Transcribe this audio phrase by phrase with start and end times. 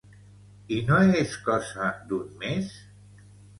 [0.77, 2.75] I no és cosa d’un mes?